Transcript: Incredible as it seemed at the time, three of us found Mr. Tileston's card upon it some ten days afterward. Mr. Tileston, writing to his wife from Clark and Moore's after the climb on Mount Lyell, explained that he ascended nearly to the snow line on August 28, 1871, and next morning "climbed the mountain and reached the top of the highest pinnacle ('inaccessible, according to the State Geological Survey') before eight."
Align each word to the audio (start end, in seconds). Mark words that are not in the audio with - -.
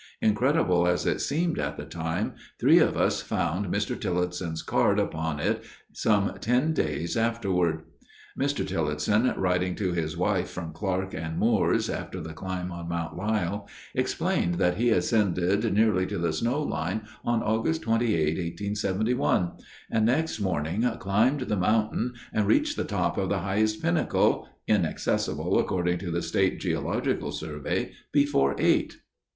Incredible 0.19 0.87
as 0.87 1.05
it 1.05 1.21
seemed 1.21 1.59
at 1.59 1.77
the 1.77 1.85
time, 1.85 2.33
three 2.59 2.79
of 2.79 2.97
us 2.97 3.21
found 3.21 3.67
Mr. 3.71 3.95
Tileston's 3.95 4.63
card 4.63 4.97
upon 4.97 5.39
it 5.39 5.63
some 5.93 6.33
ten 6.41 6.73
days 6.73 7.15
afterward. 7.15 7.83
Mr. 8.35 8.65
Tileston, 8.65 9.31
writing 9.37 9.75
to 9.75 9.91
his 9.91 10.17
wife 10.17 10.49
from 10.49 10.73
Clark 10.73 11.13
and 11.13 11.37
Moore's 11.37 11.87
after 11.87 12.19
the 12.19 12.33
climb 12.33 12.71
on 12.71 12.89
Mount 12.89 13.15
Lyell, 13.15 13.69
explained 13.93 14.55
that 14.55 14.77
he 14.77 14.89
ascended 14.89 15.71
nearly 15.71 16.07
to 16.07 16.17
the 16.17 16.33
snow 16.33 16.63
line 16.63 17.01
on 17.23 17.43
August 17.43 17.83
28, 17.83 18.25
1871, 18.37 19.51
and 19.91 20.07
next 20.07 20.39
morning 20.39 20.81
"climbed 20.97 21.41
the 21.41 21.55
mountain 21.55 22.13
and 22.33 22.47
reached 22.47 22.75
the 22.75 22.83
top 22.83 23.19
of 23.19 23.29
the 23.29 23.41
highest 23.41 23.79
pinnacle 23.83 24.49
('inaccessible, 24.67 25.59
according 25.59 25.99
to 25.99 26.09
the 26.09 26.23
State 26.23 26.59
Geological 26.59 27.31
Survey') 27.31 27.91
before 28.11 28.55
eight." 28.57 28.95